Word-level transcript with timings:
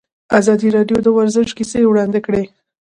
ازادي 0.39 0.67
راډیو 0.77 0.97
د 1.03 1.07
ورزش 1.17 1.49
کیسې 1.57 1.81
وړاندې 1.87 2.19
کړي. 2.25 2.43